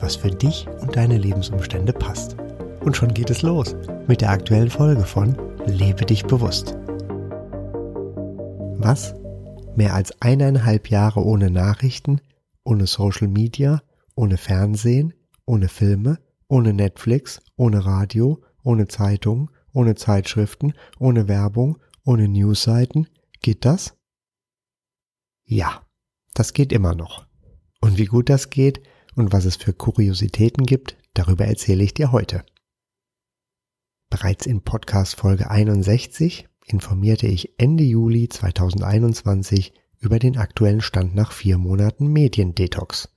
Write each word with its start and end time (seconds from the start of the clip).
was 0.00 0.16
für 0.16 0.30
dich 0.30 0.66
und 0.80 0.96
deine 0.96 1.18
Lebensumstände 1.18 1.92
passt. 1.92 2.36
Und 2.80 2.96
schon 2.96 3.12
geht 3.12 3.30
es 3.30 3.42
los 3.42 3.76
mit 4.06 4.20
der 4.20 4.30
aktuellen 4.30 4.70
Folge 4.70 5.04
von 5.04 5.36
Lebe 5.66 6.06
dich 6.06 6.24
bewusst. 6.24 6.74
Was? 8.78 9.14
Mehr 9.76 9.94
als 9.94 10.20
eineinhalb 10.20 10.88
Jahre 10.88 11.24
ohne 11.24 11.50
Nachrichten, 11.50 12.20
ohne 12.64 12.86
Social 12.86 13.28
Media, 13.28 13.82
ohne 14.14 14.36
Fernsehen, 14.36 15.12
ohne 15.44 15.68
Filme, 15.68 16.18
ohne 16.48 16.72
Netflix, 16.72 17.40
ohne 17.56 17.84
Radio, 17.84 18.42
ohne 18.64 18.88
Zeitung, 18.88 19.50
ohne 19.72 19.94
Zeitschriften, 19.94 20.74
ohne 20.98 21.28
Werbung, 21.28 21.78
ohne 22.04 22.28
Newsseiten. 22.28 23.06
Geht 23.40 23.64
das? 23.64 23.96
Ja, 25.44 25.82
das 26.34 26.52
geht 26.52 26.72
immer 26.72 26.94
noch. 26.94 27.26
Und 27.80 27.98
wie 27.98 28.06
gut 28.06 28.28
das 28.28 28.50
geht 28.50 28.82
und 29.20 29.32
was 29.32 29.44
es 29.44 29.54
für 29.56 29.72
Kuriositäten 29.72 30.66
gibt, 30.66 30.96
darüber 31.14 31.46
erzähle 31.46 31.84
ich 31.84 31.94
dir 31.94 32.10
heute. 32.10 32.44
Bereits 34.08 34.46
in 34.46 34.62
Podcast 34.62 35.14
Folge 35.16 35.48
61 35.50 36.48
informierte 36.66 37.28
ich 37.28 37.54
Ende 37.58 37.84
Juli 37.84 38.28
2021 38.28 39.72
über 39.98 40.18
den 40.18 40.36
aktuellen 40.36 40.80
Stand 40.80 41.14
nach 41.14 41.30
vier 41.32 41.58
Monaten 41.58 42.08
Mediendetox. 42.08 43.10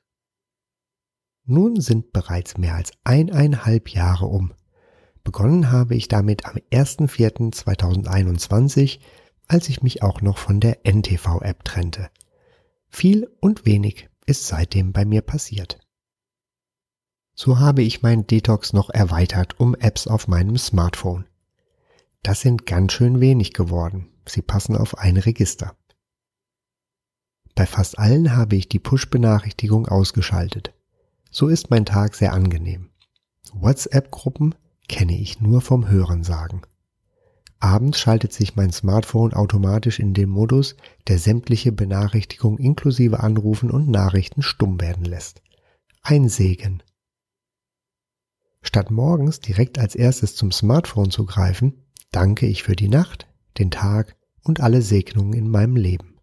Nun 1.45 1.81
sind 1.81 2.13
bereits 2.13 2.57
mehr 2.57 2.75
als 2.75 2.91
eineinhalb 3.03 3.89
Jahre 3.89 4.27
um. 4.27 4.53
Begonnen 5.23 5.71
habe 5.71 5.95
ich 5.95 6.09
damit 6.09 6.45
am 6.45 6.57
1.4.2021, 6.71 8.99
als 9.47 9.67
ich 9.69 9.81
mich 9.81 10.03
auch 10.03 10.21
noch 10.21 10.37
von 10.37 10.59
der 10.59 10.85
NTV-App 10.85 11.63
trennte. 11.63 12.11
Viel 12.89 13.31
und 13.39 13.65
wenig 13.65 14.09
ist 14.25 14.47
seitdem 14.47 14.93
bei 14.93 15.05
mir 15.05 15.21
passiert. 15.21 15.82
So 17.35 17.59
habe 17.59 17.81
ich 17.81 18.01
mein 18.01 18.27
Detox 18.27 18.73
noch 18.73 18.89
erweitert 18.89 19.59
um 19.59 19.75
Apps 19.75 20.07
auf 20.07 20.27
meinem 20.27 20.57
Smartphone. 20.57 21.25
Das 22.21 22.41
sind 22.41 22.65
ganz 22.65 22.93
schön 22.93 23.19
wenig 23.19 23.53
geworden. 23.53 24.09
Sie 24.27 24.41
passen 24.41 24.77
auf 24.77 24.97
ein 24.97 25.17
Register. 25.17 25.75
Bei 27.55 27.65
fast 27.65 27.99
allen 27.99 28.35
habe 28.35 28.55
ich 28.55 28.69
die 28.69 28.79
Push-Benachrichtigung 28.79 29.87
ausgeschaltet. 29.87 30.73
So 31.29 31.47
ist 31.47 31.69
mein 31.69 31.85
Tag 31.85 32.15
sehr 32.15 32.33
angenehm. 32.33 32.89
WhatsApp-Gruppen 33.51 34.55
kenne 34.87 35.17
ich 35.17 35.41
nur 35.41 35.61
vom 35.61 35.87
Hörensagen. 35.87 36.61
Abends 37.59 37.99
schaltet 37.99 38.33
sich 38.33 38.55
mein 38.55 38.71
Smartphone 38.71 39.33
automatisch 39.33 39.99
in 39.99 40.13
den 40.13 40.29
Modus, 40.29 40.75
der 41.07 41.17
sämtliche 41.17 41.71
Benachrichtigungen 41.71 42.59
inklusive 42.59 43.21
Anrufen 43.21 43.71
und 43.71 43.87
Nachrichten 43.89 44.41
stumm 44.41 44.81
werden 44.81 45.05
lässt. 45.05 45.41
Ein 46.01 46.29
Segen. 46.29 46.83
Statt 48.63 48.89
morgens 48.89 49.39
direkt 49.39 49.77
als 49.77 49.93
erstes 49.93 50.35
zum 50.35 50.51
Smartphone 50.51 51.11
zu 51.11 51.25
greifen, 51.25 51.85
danke 52.11 52.47
ich 52.47 52.63
für 52.63 52.75
die 52.75 52.87
Nacht, 52.87 53.27
den 53.59 53.69
Tag 53.69 54.15
und 54.41 54.61
alle 54.61 54.81
Segnungen 54.81 55.33
in 55.33 55.49
meinem 55.49 55.75
Leben. 55.75 56.17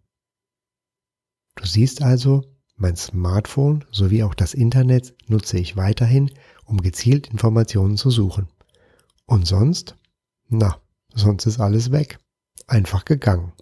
Du 1.55 1.65
siehst 1.65 2.01
also, 2.01 2.43
mein 2.75 2.95
Smartphone 2.95 3.85
sowie 3.91 4.23
auch 4.23 4.33
das 4.33 4.55
Internet 4.55 5.15
nutze 5.27 5.59
ich 5.59 5.77
weiterhin, 5.77 6.31
um 6.65 6.81
gezielt 6.81 7.27
Informationen 7.27 7.95
zu 7.95 8.09
suchen. 8.09 8.49
Und 9.27 9.45
sonst? 9.45 9.95
Na, 10.49 10.81
sonst 11.13 11.45
ist 11.45 11.59
alles 11.59 11.91
weg. 11.91 12.19
Einfach 12.67 13.05
gegangen. 13.05 13.53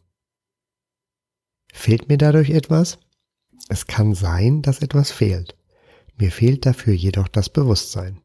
Fehlt 1.74 2.08
mir 2.08 2.18
dadurch 2.18 2.52
etwas? 2.52 2.98
Es 3.68 3.88
kann 3.88 4.16
sein, 4.16 4.62
dass 4.62 4.82
etwas 4.82 5.12
fehlt. 5.12 5.58
Mir 6.18 6.32
fehlt 6.32 6.66
dafür 6.66 6.94
jedoch 6.94 7.28
das 7.28 7.50
Bewusstsein. 7.50 8.22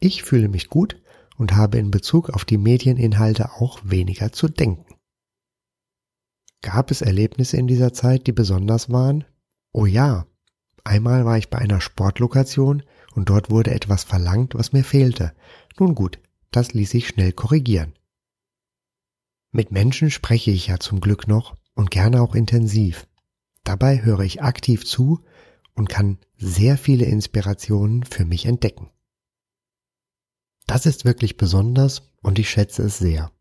Ich 0.00 0.22
fühle 0.22 0.48
mich 0.48 0.68
gut 0.68 1.00
und 1.36 1.54
habe 1.54 1.78
in 1.78 1.90
Bezug 1.90 2.30
auf 2.30 2.44
die 2.44 2.58
Medieninhalte 2.58 3.52
auch 3.52 3.80
weniger 3.82 4.32
zu 4.32 4.48
denken. 4.48 4.94
Gab 6.62 6.90
es 6.90 7.02
Erlebnisse 7.02 7.56
in 7.56 7.66
dieser 7.66 7.92
Zeit, 7.92 8.26
die 8.26 8.32
besonders 8.32 8.90
waren? 8.90 9.24
Oh 9.72 9.86
ja. 9.86 10.26
Einmal 10.84 11.24
war 11.24 11.38
ich 11.38 11.50
bei 11.50 11.58
einer 11.58 11.80
Sportlokation 11.80 12.82
und 13.14 13.28
dort 13.28 13.50
wurde 13.50 13.72
etwas 13.72 14.04
verlangt, 14.04 14.54
was 14.54 14.72
mir 14.72 14.84
fehlte. 14.84 15.32
Nun 15.78 15.94
gut, 15.94 16.18
das 16.50 16.72
ließ 16.72 16.90
sich 16.90 17.08
schnell 17.08 17.32
korrigieren. 17.32 17.94
Mit 19.50 19.70
Menschen 19.70 20.10
spreche 20.10 20.50
ich 20.50 20.66
ja 20.66 20.78
zum 20.78 21.00
Glück 21.00 21.26
noch 21.28 21.56
und 21.74 21.90
gerne 21.90 22.22
auch 22.22 22.34
intensiv. 22.34 23.06
Dabei 23.64 24.02
höre 24.02 24.20
ich 24.20 24.42
aktiv 24.42 24.84
zu 24.84 25.24
und 25.74 25.88
kann 25.88 26.18
sehr 26.36 26.76
viele 26.78 27.04
Inspirationen 27.04 28.02
für 28.02 28.24
mich 28.24 28.46
entdecken. 28.46 28.90
Das 30.68 30.84
ist 30.84 31.06
wirklich 31.06 31.38
besonders 31.38 32.02
und 32.20 32.38
ich 32.38 32.50
schätze 32.50 32.82
es 32.82 32.98
sehr. 32.98 33.32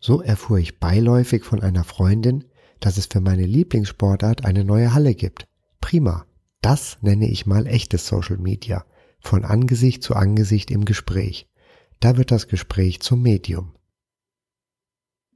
So 0.00 0.22
erfuhr 0.22 0.58
ich 0.58 0.78
beiläufig 0.78 1.44
von 1.44 1.60
einer 1.60 1.82
Freundin, 1.82 2.44
dass 2.78 2.98
es 2.98 3.06
für 3.06 3.20
meine 3.20 3.44
Lieblingssportart 3.44 4.44
eine 4.44 4.64
neue 4.64 4.94
Halle 4.94 5.16
gibt. 5.16 5.48
Prima. 5.80 6.24
Das 6.62 6.98
nenne 7.02 7.28
ich 7.28 7.46
mal 7.46 7.66
echtes 7.66 8.06
Social 8.06 8.38
Media. 8.38 8.86
Von 9.18 9.44
Angesicht 9.44 10.04
zu 10.04 10.14
Angesicht 10.14 10.70
im 10.70 10.84
Gespräch. 10.84 11.48
Da 11.98 12.16
wird 12.16 12.30
das 12.30 12.46
Gespräch 12.46 13.00
zum 13.00 13.22
Medium. 13.22 13.74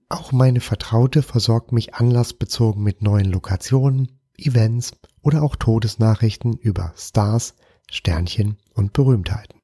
Auch 0.09 0.31
meine 0.31 0.61
Vertraute 0.61 1.23
versorgt 1.23 1.73
mich 1.73 1.95
anlassbezogen 1.95 2.85
mit 2.85 3.03
neuen 3.03 3.33
Lokationen, 3.33 4.21
Events 4.37 4.93
oder 5.23 5.43
auch 5.43 5.57
Todesnachrichten 5.57 6.57
über 6.57 6.93
Stars, 6.97 7.57
Sternchen 7.91 8.59
und 8.75 8.93
Berühmtheiten 8.93 9.60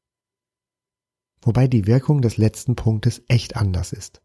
wobei 1.46 1.68
die 1.68 1.86
Wirkung 1.86 2.22
des 2.22 2.36
letzten 2.36 2.74
Punktes 2.74 3.22
echt 3.28 3.56
anders 3.56 3.92
ist. 3.92 4.20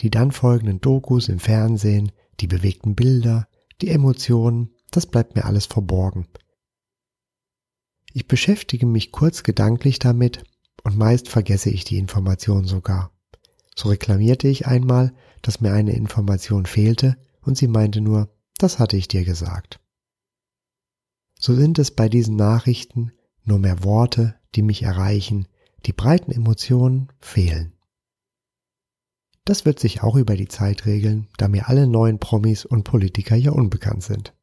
Die 0.00 0.10
dann 0.10 0.30
folgenden 0.30 0.80
Dokus 0.80 1.28
im 1.28 1.40
Fernsehen, 1.40 2.12
die 2.38 2.46
bewegten 2.46 2.94
Bilder, 2.94 3.48
die 3.82 3.88
Emotionen, 3.88 4.70
das 4.92 5.06
bleibt 5.06 5.34
mir 5.34 5.44
alles 5.44 5.66
verborgen. 5.66 6.28
Ich 8.12 8.28
beschäftige 8.28 8.86
mich 8.86 9.10
kurz 9.10 9.42
gedanklich 9.42 9.98
damit 9.98 10.44
und 10.84 10.96
meist 10.96 11.28
vergesse 11.28 11.68
ich 11.68 11.82
die 11.84 11.98
Information 11.98 12.64
sogar. 12.64 13.10
So 13.74 13.88
reklamierte 13.88 14.46
ich 14.46 14.66
einmal, 14.66 15.12
dass 15.40 15.60
mir 15.60 15.72
eine 15.72 15.94
Information 15.94 16.66
fehlte 16.66 17.16
und 17.40 17.58
sie 17.58 17.68
meinte 17.68 18.00
nur, 18.00 18.28
das 18.58 18.78
hatte 18.78 18.96
ich 18.96 19.08
dir 19.08 19.24
gesagt. 19.24 19.80
So 21.40 21.56
sind 21.56 21.80
es 21.80 21.90
bei 21.90 22.08
diesen 22.08 22.36
Nachrichten 22.36 23.10
nur 23.42 23.58
mehr 23.58 23.82
Worte, 23.82 24.36
die 24.54 24.62
mich 24.62 24.84
erreichen, 24.84 25.48
die 25.86 25.92
breiten 25.92 26.32
Emotionen 26.32 27.08
fehlen. 27.20 27.72
Das 29.44 29.64
wird 29.64 29.80
sich 29.80 30.02
auch 30.02 30.16
über 30.16 30.36
die 30.36 30.48
Zeit 30.48 30.86
regeln, 30.86 31.28
da 31.36 31.48
mir 31.48 31.68
alle 31.68 31.86
neuen 31.86 32.18
Promis 32.20 32.64
und 32.64 32.84
Politiker 32.84 33.34
ja 33.34 33.50
unbekannt 33.50 34.04
sind. 34.04 34.34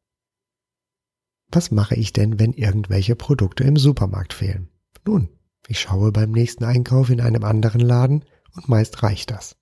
Was 1.50 1.70
mache 1.70 1.96
ich 1.96 2.12
denn, 2.12 2.38
wenn 2.38 2.52
irgendwelche 2.52 3.16
Produkte 3.16 3.64
im 3.64 3.76
Supermarkt 3.76 4.34
fehlen? 4.34 4.68
Nun, 5.06 5.30
ich 5.66 5.80
schaue 5.80 6.12
beim 6.12 6.30
nächsten 6.30 6.64
Einkauf 6.64 7.10
in 7.10 7.20
einem 7.20 7.44
anderen 7.44 7.80
Laden 7.80 8.24
und 8.54 8.68
meist 8.68 9.02
reicht 9.02 9.30
das. 9.30 9.56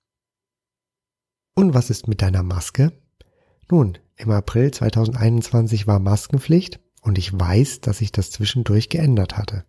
Und 1.55 1.73
was 1.73 1.89
ist 1.89 2.07
mit 2.07 2.21
deiner 2.21 2.43
Maske? 2.43 2.91
Nun, 3.71 3.97
im 4.15 4.31
April 4.31 4.71
2021 4.71 5.87
war 5.87 5.99
Maskenpflicht 5.99 6.79
und 7.01 7.17
ich 7.17 7.37
weiß, 7.37 7.81
dass 7.81 7.99
sich 7.99 8.11
das 8.11 8.31
zwischendurch 8.31 8.89
geändert 8.89 9.37
hatte. 9.37 9.65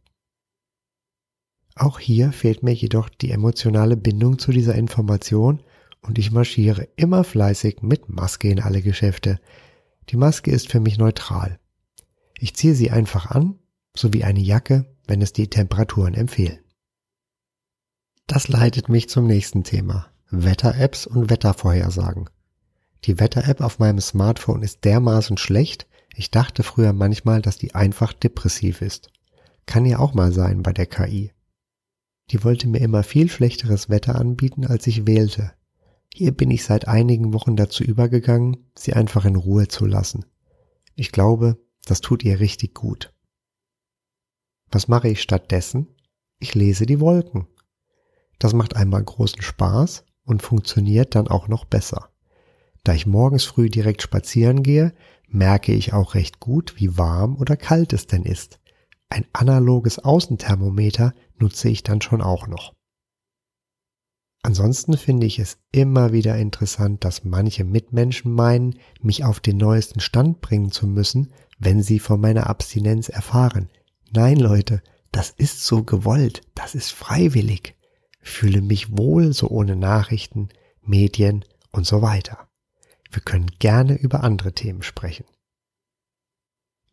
Auch 1.76 1.98
hier 1.98 2.32
fehlt 2.32 2.62
mir 2.62 2.72
jedoch 2.72 3.08
die 3.08 3.30
emotionale 3.30 3.96
Bindung 3.96 4.38
zu 4.38 4.52
dieser 4.52 4.74
Information 4.74 5.62
und 6.02 6.18
ich 6.18 6.30
marschiere 6.30 6.88
immer 6.96 7.24
fleißig 7.24 7.82
mit 7.82 8.08
Maske 8.08 8.48
in 8.50 8.60
alle 8.60 8.82
Geschäfte. 8.82 9.40
Die 10.08 10.16
Maske 10.16 10.50
ist 10.50 10.70
für 10.70 10.80
mich 10.80 10.98
neutral. 10.98 11.58
Ich 12.38 12.54
ziehe 12.54 12.74
sie 12.74 12.90
einfach 12.90 13.26
an, 13.30 13.58
so 13.94 14.12
wie 14.12 14.24
eine 14.24 14.40
Jacke, 14.40 14.86
wenn 15.06 15.22
es 15.22 15.32
die 15.32 15.48
Temperaturen 15.48 16.14
empfehlen. 16.14 16.58
Das 18.26 18.48
leitet 18.48 18.88
mich 18.88 19.08
zum 19.08 19.26
nächsten 19.26 19.64
Thema. 19.64 20.06
Wetter-Apps 20.30 21.06
und 21.06 21.30
Wettervorhersagen. 21.30 22.30
Die 23.04 23.18
Wetter-App 23.18 23.60
auf 23.60 23.78
meinem 23.78 24.00
Smartphone 24.00 24.62
ist 24.62 24.84
dermaßen 24.84 25.36
schlecht, 25.36 25.86
ich 26.14 26.30
dachte 26.30 26.62
früher 26.62 26.92
manchmal, 26.92 27.40
dass 27.40 27.56
die 27.58 27.74
einfach 27.74 28.12
depressiv 28.12 28.82
ist. 28.82 29.10
Kann 29.66 29.86
ja 29.86 29.98
auch 29.98 30.14
mal 30.14 30.32
sein 30.32 30.62
bei 30.62 30.72
der 30.72 30.86
KI. 30.86 31.32
Die 32.30 32.44
wollte 32.44 32.68
mir 32.68 32.78
immer 32.78 33.02
viel 33.02 33.28
schlechteres 33.28 33.88
Wetter 33.88 34.14
anbieten, 34.14 34.64
als 34.64 34.86
ich 34.86 35.06
wählte. 35.06 35.52
Hier 36.12 36.32
bin 36.32 36.50
ich 36.50 36.64
seit 36.64 36.86
einigen 36.86 37.32
Wochen 37.32 37.56
dazu 37.56 37.82
übergegangen, 37.82 38.70
sie 38.76 38.92
einfach 38.92 39.24
in 39.24 39.36
Ruhe 39.36 39.68
zu 39.68 39.86
lassen. 39.86 40.24
Ich 40.94 41.12
glaube, 41.12 41.58
das 41.84 42.00
tut 42.00 42.24
ihr 42.24 42.38
richtig 42.40 42.74
gut. 42.74 43.12
Was 44.70 44.86
mache 44.86 45.08
ich 45.08 45.22
stattdessen? 45.22 45.88
Ich 46.38 46.54
lese 46.54 46.86
die 46.86 47.00
Wolken. 47.00 47.48
Das 48.38 48.52
macht 48.52 48.76
einmal 48.76 49.02
großen 49.02 49.42
Spaß 49.42 50.04
und 50.24 50.42
funktioniert 50.42 51.14
dann 51.14 51.26
auch 51.26 51.48
noch 51.48 51.64
besser. 51.64 52.10
Da 52.84 52.94
ich 52.94 53.06
morgens 53.06 53.44
früh 53.44 53.68
direkt 53.68 54.02
spazieren 54.02 54.62
gehe, 54.62 54.94
merke 55.26 55.72
ich 55.72 55.92
auch 55.92 56.14
recht 56.14 56.38
gut, 56.38 56.74
wie 56.76 56.96
warm 56.96 57.36
oder 57.36 57.56
kalt 57.56 57.92
es 57.92 58.06
denn 58.06 58.22
ist. 58.22 58.59
Ein 59.10 59.26
analoges 59.32 59.98
Außenthermometer 59.98 61.14
nutze 61.36 61.68
ich 61.68 61.82
dann 61.82 62.00
schon 62.00 62.22
auch 62.22 62.46
noch. 62.46 62.72
Ansonsten 64.42 64.96
finde 64.96 65.26
ich 65.26 65.38
es 65.38 65.58
immer 65.70 66.12
wieder 66.12 66.36
interessant, 66.38 67.04
dass 67.04 67.24
manche 67.24 67.64
Mitmenschen 67.64 68.32
meinen, 68.32 68.78
mich 69.02 69.24
auf 69.24 69.40
den 69.40 69.58
neuesten 69.58 70.00
Stand 70.00 70.40
bringen 70.40 70.70
zu 70.70 70.86
müssen, 70.86 71.32
wenn 71.58 71.82
sie 71.82 71.98
von 71.98 72.20
meiner 72.20 72.48
Abstinenz 72.48 73.10
erfahren. 73.10 73.68
Nein, 74.12 74.38
Leute, 74.38 74.82
das 75.12 75.30
ist 75.30 75.66
so 75.66 75.82
gewollt, 75.82 76.40
das 76.54 76.74
ist 76.74 76.90
freiwillig. 76.90 77.76
Fühle 78.22 78.62
mich 78.62 78.96
wohl 78.96 79.32
so 79.32 79.48
ohne 79.48 79.76
Nachrichten, 79.76 80.48
Medien 80.82 81.44
und 81.72 81.86
so 81.86 82.00
weiter. 82.00 82.48
Wir 83.10 83.22
können 83.22 83.50
gerne 83.58 83.94
über 83.94 84.22
andere 84.24 84.52
Themen 84.52 84.82
sprechen. 84.82 85.24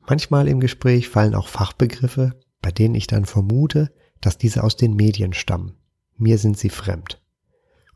Manchmal 0.08 0.48
im 0.48 0.60
Gespräch 0.60 1.10
fallen 1.10 1.36
auch 1.36 1.48
Fachbegriffe, 1.48 2.40
bei 2.62 2.72
denen 2.72 2.96
ich 2.96 3.08
dann 3.08 3.26
vermute, 3.26 3.94
dass 4.22 4.38
diese 4.38 4.64
aus 4.64 4.78
den 4.78 4.96
Medien 4.96 5.34
stammen. 5.34 5.78
Mir 6.16 6.38
sind 6.38 6.58
sie 6.58 6.70
fremd. 6.70 7.22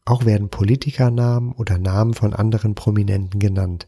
Auch 0.05 0.25
werden 0.25 0.49
Politikernamen 0.49 1.53
oder 1.53 1.77
Namen 1.77 2.13
von 2.13 2.33
anderen 2.33 2.75
Prominenten 2.75 3.39
genannt. 3.39 3.87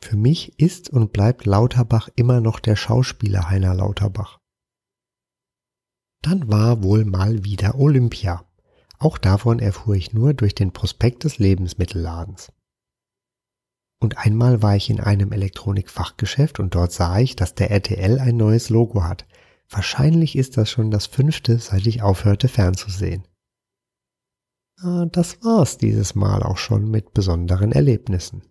Für 0.00 0.16
mich 0.16 0.58
ist 0.58 0.88
und 0.88 1.12
bleibt 1.12 1.46
Lauterbach 1.46 2.08
immer 2.16 2.40
noch 2.40 2.60
der 2.60 2.76
Schauspieler 2.76 3.50
Heiner 3.50 3.74
Lauterbach. 3.74 4.38
Dann 6.22 6.50
war 6.50 6.82
wohl 6.82 7.04
mal 7.04 7.44
wieder 7.44 7.74
Olympia. 7.74 8.44
Auch 8.98 9.18
davon 9.18 9.58
erfuhr 9.58 9.94
ich 9.94 10.12
nur 10.12 10.34
durch 10.34 10.54
den 10.54 10.72
Prospekt 10.72 11.24
des 11.24 11.38
Lebensmittelladens. 11.38 12.52
Und 14.00 14.16
einmal 14.16 14.62
war 14.62 14.76
ich 14.76 14.88
in 14.88 14.98
einem 14.98 15.30
Elektronikfachgeschäft 15.30 16.58
und 16.58 16.74
dort 16.74 16.90
sah 16.90 17.18
ich, 17.18 17.36
dass 17.36 17.54
der 17.54 17.70
RTL 17.70 18.18
ein 18.18 18.36
neues 18.36 18.70
Logo 18.70 19.04
hat. 19.04 19.26
Wahrscheinlich 19.68 20.36
ist 20.36 20.56
das 20.56 20.70
schon 20.70 20.90
das 20.90 21.06
fünfte, 21.06 21.58
seit 21.58 21.86
ich 21.86 22.02
aufhörte 22.02 22.48
fernzusehen. 22.48 23.28
Ah, 24.78 25.04
das 25.04 25.44
war's 25.44 25.76
dieses 25.76 26.14
Mal 26.14 26.42
auch 26.42 26.56
schon 26.56 26.90
mit 26.90 27.12
besonderen 27.12 27.70
Erlebnissen. 27.72 28.42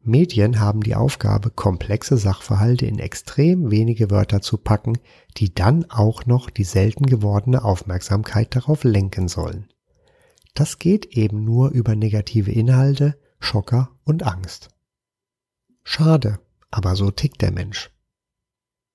Medien 0.00 0.60
haben 0.60 0.82
die 0.82 0.96
Aufgabe, 0.96 1.50
komplexe 1.50 2.18
Sachverhalte 2.18 2.84
in 2.84 2.98
extrem 2.98 3.70
wenige 3.70 4.10
Wörter 4.10 4.42
zu 4.42 4.58
packen, 4.58 4.98
die 5.36 5.54
dann 5.54 5.88
auch 5.88 6.26
noch 6.26 6.50
die 6.50 6.64
selten 6.64 7.06
gewordene 7.06 7.64
Aufmerksamkeit 7.64 8.54
darauf 8.54 8.84
lenken 8.84 9.28
sollen. 9.28 9.68
Das 10.52 10.78
geht 10.78 11.06
eben 11.16 11.44
nur 11.44 11.70
über 11.70 11.96
negative 11.96 12.52
Inhalte, 12.52 13.16
Schocker 13.44 13.90
und 14.04 14.24
Angst. 14.24 14.70
Schade, 15.84 16.40
aber 16.70 16.96
so 16.96 17.10
tickt 17.10 17.42
der 17.42 17.52
Mensch. 17.52 17.90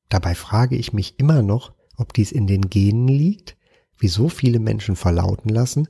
Dabei 0.09 0.33
frage 0.33 0.75
ich 0.75 0.91
mich 0.91 1.19
immer 1.19 1.43
noch, 1.43 1.73
ob 1.95 2.13
dies 2.13 2.31
in 2.31 2.47
den 2.47 2.69
Genen 2.69 3.07
liegt, 3.07 3.57
wie 3.97 4.07
so 4.07 4.27
viele 4.27 4.59
Menschen 4.59 4.95
verlauten 4.95 5.49
lassen, 5.49 5.87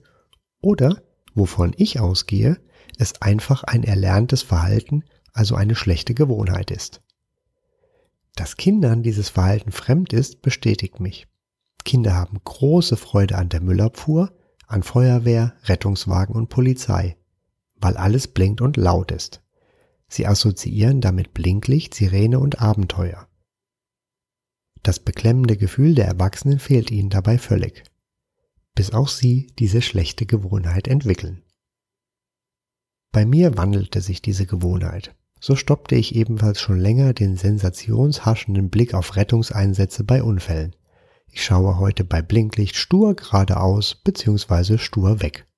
oder, 0.61 1.01
wovon 1.33 1.73
ich 1.77 1.99
ausgehe, 1.99 2.59
es 2.97 3.21
einfach 3.21 3.63
ein 3.63 3.83
erlerntes 3.83 4.41
Verhalten, 4.41 5.05
also 5.31 5.55
eine 5.55 5.75
schlechte 5.75 6.13
Gewohnheit 6.13 6.69
ist. 6.69 7.01
Dass 8.35 8.57
Kindern 8.57 9.03
dieses 9.03 9.29
Verhalten 9.29 9.71
fremd 9.71 10.11
ist, 10.11 10.41
bestätigt 10.41 10.99
mich. 10.99 11.27
Kinder 11.85 12.13
haben 12.13 12.39
große 12.43 12.97
Freude 12.97 13.37
an 13.37 13.47
der 13.47 13.61
Müllabfuhr, 13.61 14.33
an 14.67 14.83
Feuerwehr, 14.83 15.55
Rettungswagen 15.63 16.35
und 16.35 16.49
Polizei 16.49 17.15
weil 17.79 17.97
alles 17.97 18.27
blinkt 18.27 18.61
und 18.61 18.77
laut 18.77 19.11
ist. 19.11 19.41
Sie 20.07 20.25
assoziieren 20.25 21.01
damit 21.01 21.33
Blinklicht, 21.33 21.93
Sirene 21.93 22.39
und 22.39 22.61
Abenteuer. 22.61 23.27
Das 24.81 24.99
beklemmende 24.99 25.57
Gefühl 25.57 25.93
der 25.93 26.07
Erwachsenen 26.07 26.59
fehlt 26.59 26.89
ihnen 26.89 27.09
dabei 27.09 27.37
völlig, 27.37 27.83
bis 28.75 28.91
auch 28.91 29.09
sie 29.09 29.47
diese 29.59 29.81
schlechte 29.81 30.25
Gewohnheit 30.25 30.87
entwickeln. 30.87 31.43
Bei 33.11 33.25
mir 33.25 33.57
wandelte 33.57 34.01
sich 34.01 34.21
diese 34.21 34.45
Gewohnheit. 34.45 35.15
So 35.41 35.55
stoppte 35.55 35.95
ich 35.95 36.15
ebenfalls 36.15 36.59
schon 36.59 36.79
länger 36.79 37.13
den 37.13 37.37
sensationshaschenden 37.37 38.69
Blick 38.69 38.93
auf 38.93 39.15
Rettungseinsätze 39.15 40.03
bei 40.03 40.21
Unfällen. 40.21 40.75
Ich 41.27 41.43
schaue 41.43 41.77
heute 41.77 42.03
bei 42.03 42.21
Blinklicht 42.21 42.75
stur 42.75 43.15
geradeaus 43.15 43.95
bzw. 43.95 44.77
stur 44.77 45.21
weg. 45.21 45.48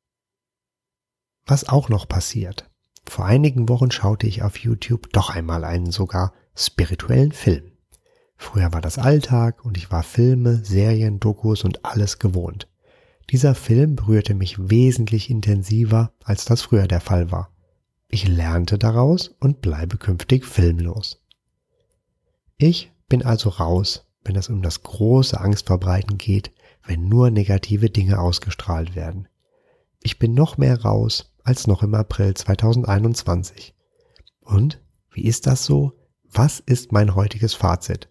Was 1.51 1.67
auch 1.67 1.89
noch 1.89 2.07
passiert. 2.07 2.69
Vor 3.05 3.25
einigen 3.25 3.67
Wochen 3.67 3.91
schaute 3.91 4.25
ich 4.25 4.41
auf 4.41 4.59
YouTube 4.59 5.11
doch 5.11 5.29
einmal 5.29 5.65
einen 5.65 5.91
sogar 5.91 6.31
spirituellen 6.55 7.33
Film. 7.33 7.73
Früher 8.37 8.71
war 8.71 8.79
das 8.79 8.97
Alltag 8.97 9.65
und 9.65 9.75
ich 9.75 9.91
war 9.91 10.01
Filme, 10.01 10.63
Serien, 10.63 11.19
Dokus 11.19 11.65
und 11.65 11.83
alles 11.83 12.19
gewohnt. 12.19 12.69
Dieser 13.31 13.53
Film 13.53 13.97
berührte 13.97 14.33
mich 14.33 14.69
wesentlich 14.69 15.29
intensiver, 15.29 16.13
als 16.23 16.45
das 16.45 16.61
früher 16.61 16.87
der 16.87 17.01
Fall 17.01 17.31
war. 17.31 17.49
Ich 18.07 18.29
lernte 18.29 18.77
daraus 18.77 19.27
und 19.41 19.59
bleibe 19.59 19.97
künftig 19.97 20.45
filmlos. 20.45 21.21
Ich 22.55 22.93
bin 23.09 23.25
also 23.25 23.49
raus, 23.49 24.07
wenn 24.23 24.37
es 24.37 24.47
um 24.47 24.61
das 24.61 24.83
große 24.83 25.37
Angstverbreiten 25.37 26.17
geht, 26.17 26.53
wenn 26.85 27.09
nur 27.09 27.29
negative 27.29 27.89
Dinge 27.89 28.21
ausgestrahlt 28.21 28.95
werden. 28.95 29.27
Ich 30.01 30.17
bin 30.17 30.33
noch 30.33 30.57
mehr 30.57 30.81
raus, 30.81 31.30
als 31.43 31.67
noch 31.67 31.83
im 31.83 31.93
April 31.93 32.33
2021. 32.33 33.75
Und 34.39 34.81
wie 35.11 35.25
ist 35.25 35.47
das 35.47 35.65
so? 35.65 35.93
Was 36.23 36.59
ist 36.59 36.91
mein 36.91 37.15
heutiges 37.15 37.53
Fazit? 37.53 38.09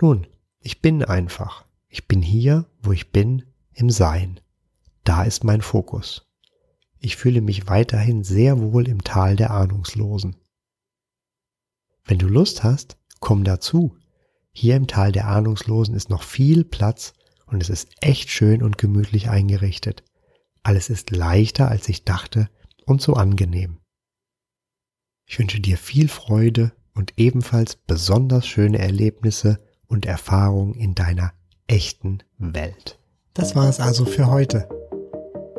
Nun, 0.00 0.26
ich 0.60 0.80
bin 0.80 1.04
einfach. 1.04 1.66
Ich 1.88 2.08
bin 2.08 2.22
hier, 2.22 2.66
wo 2.82 2.92
ich 2.92 3.12
bin, 3.12 3.44
im 3.72 3.90
Sein. 3.90 4.40
Da 5.04 5.24
ist 5.24 5.44
mein 5.44 5.60
Fokus. 5.60 6.26
Ich 6.98 7.16
fühle 7.16 7.40
mich 7.40 7.66
weiterhin 7.66 8.24
sehr 8.24 8.60
wohl 8.60 8.86
im 8.88 9.02
Tal 9.02 9.36
der 9.36 9.50
Ahnungslosen. 9.50 10.36
Wenn 12.04 12.18
du 12.18 12.28
Lust 12.28 12.62
hast, 12.62 12.98
komm 13.20 13.44
dazu. 13.44 13.96
Hier 14.52 14.76
im 14.76 14.86
Tal 14.86 15.12
der 15.12 15.28
Ahnungslosen 15.28 15.94
ist 15.94 16.10
noch 16.10 16.22
viel 16.22 16.64
Platz 16.64 17.14
und 17.46 17.62
es 17.62 17.70
ist 17.70 17.88
echt 18.00 18.30
schön 18.30 18.62
und 18.62 18.78
gemütlich 18.78 19.28
eingerichtet. 19.28 20.02
Alles 20.62 20.90
ist 20.90 21.10
leichter, 21.10 21.68
als 21.68 21.88
ich 21.88 22.04
dachte 22.04 22.48
und 22.90 23.00
so 23.00 23.14
angenehm. 23.14 23.78
Ich 25.26 25.38
wünsche 25.38 25.60
dir 25.60 25.78
viel 25.78 26.08
Freude 26.08 26.72
und 26.94 27.14
ebenfalls 27.16 27.76
besonders 27.76 28.46
schöne 28.46 28.78
Erlebnisse 28.78 29.58
und 29.86 30.04
Erfahrungen 30.06 30.74
in 30.74 30.94
deiner 30.94 31.32
echten 31.68 32.18
Welt. 32.38 32.98
Das 33.34 33.54
war 33.54 33.68
es 33.68 33.78
also 33.80 34.04
für 34.04 34.26
heute. 34.26 34.68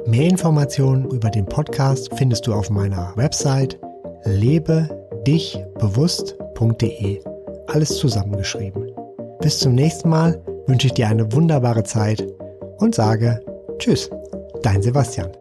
Mehr 0.06 0.28
Informationen 0.28 1.10
über 1.10 1.30
den 1.30 1.46
Podcast 1.46 2.10
findest 2.16 2.48
du 2.48 2.54
auf 2.54 2.70
meiner 2.70 3.16
Website 3.16 3.80
lebedichbewusst.de. 4.26 7.24
Alles 7.68 7.98
zusammengeschrieben. 7.98 8.92
Bis 9.40 9.60
zum 9.60 9.74
nächsten 9.74 10.10
Mal 10.10 10.44
wünsche 10.68 10.88
ich 10.88 10.94
dir 10.94 11.08
eine 11.08 11.32
wunderbare 11.32 11.84
Zeit 11.84 12.28
und 12.78 12.94
sage 12.94 13.40
Tschüss, 13.78 14.10
dein 14.64 14.82
Sebastian. 14.82 15.32